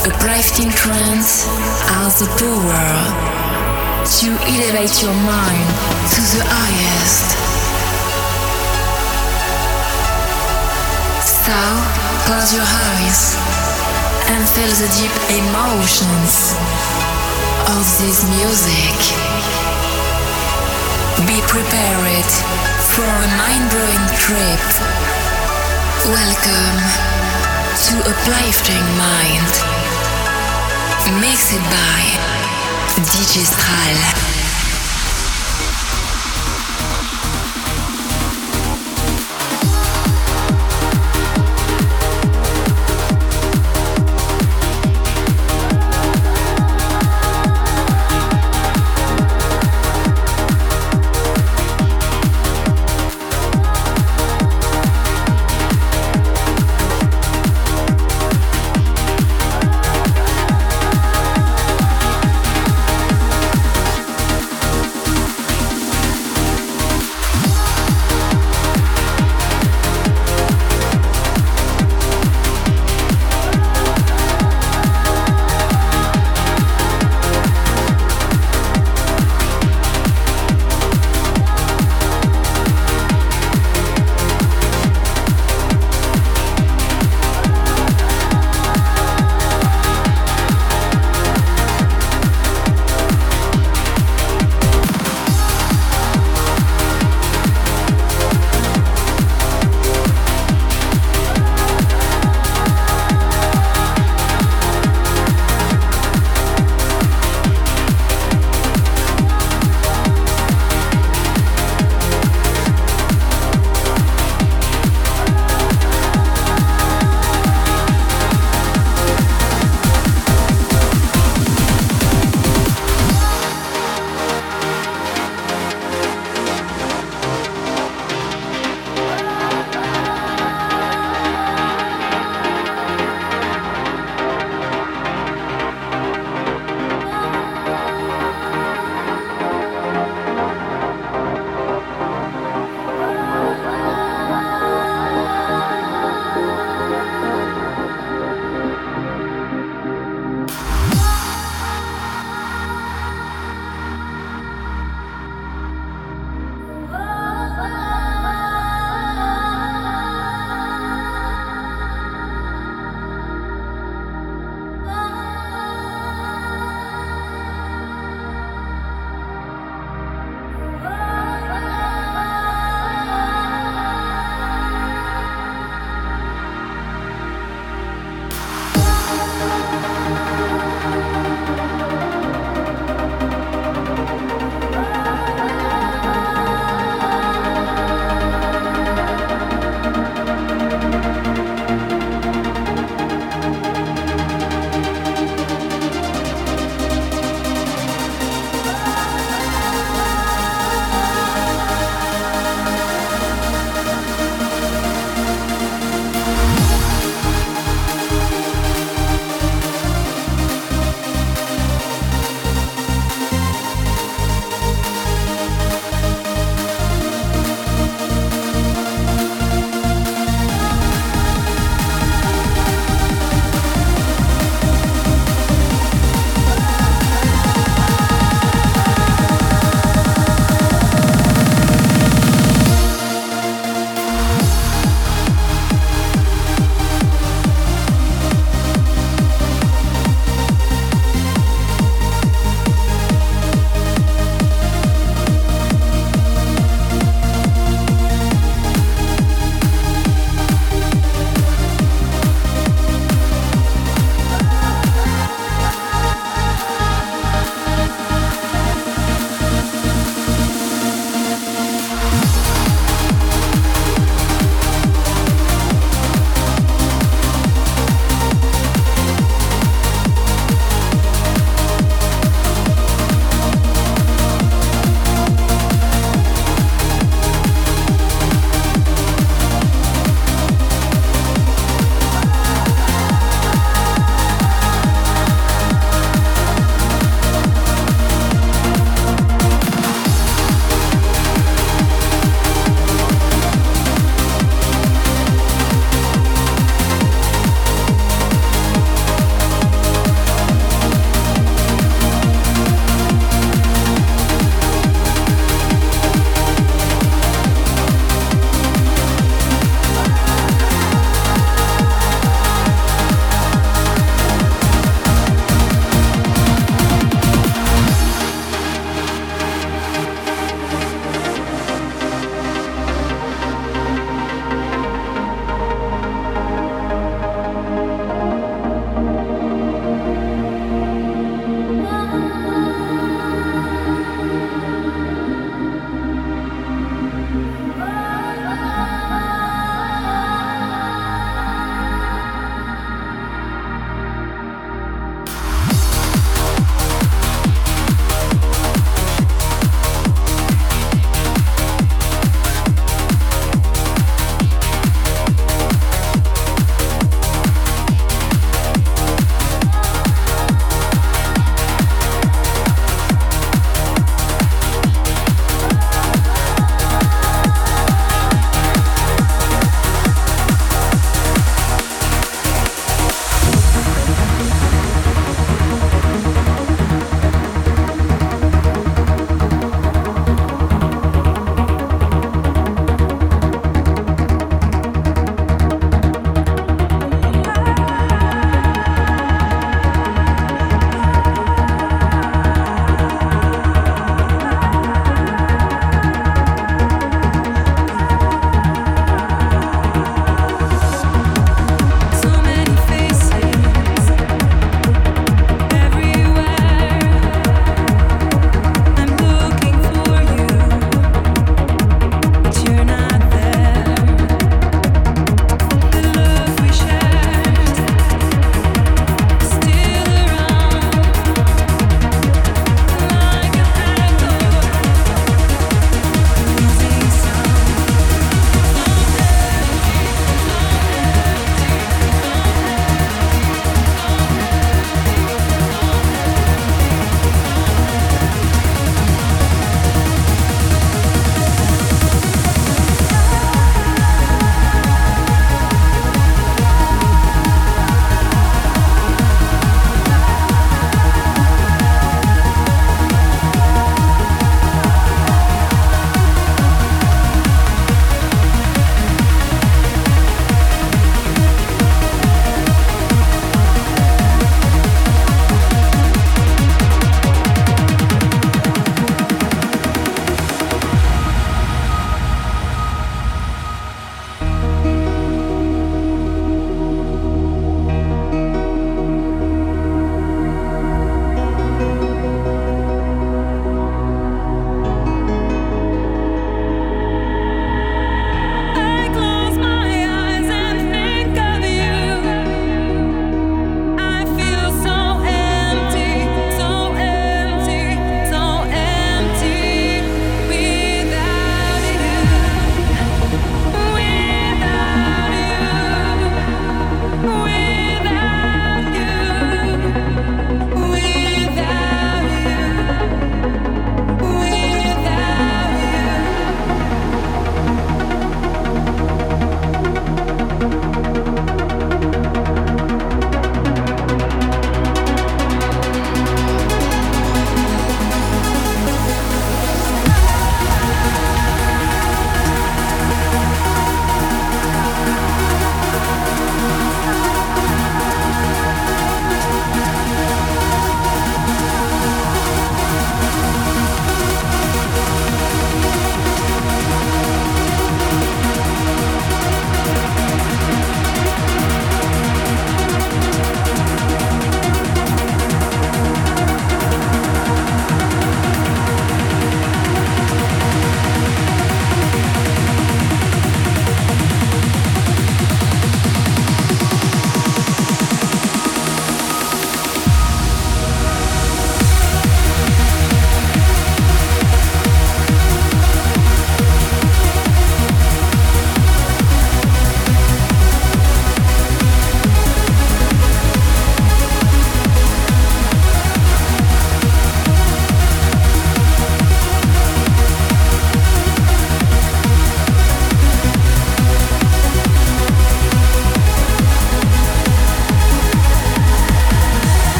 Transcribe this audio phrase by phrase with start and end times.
[0.00, 1.44] Uplifting trance
[1.92, 2.88] has the power
[4.00, 5.68] to elevate your mind
[6.08, 7.28] to the highest.
[11.20, 11.52] So,
[12.24, 13.36] close your eyes
[14.32, 16.56] and feel the deep emotions
[17.68, 18.96] of this music.
[21.28, 22.30] Be prepared
[22.96, 24.64] for a mind-blowing trip.
[26.08, 26.78] Welcome
[27.84, 29.79] to a Uplifting Mind.
[31.18, 32.02] Mixed by
[33.02, 34.39] DJ.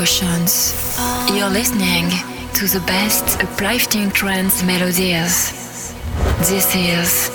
[0.00, 0.98] Emotions.
[1.30, 2.08] You're listening
[2.54, 5.92] to the best uplifting trance melodies.
[6.48, 7.28] This is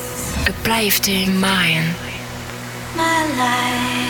[0.48, 1.94] Uplifting Mind.
[2.96, 4.05] My life.